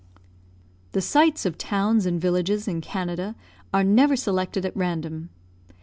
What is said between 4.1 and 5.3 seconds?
selected at random.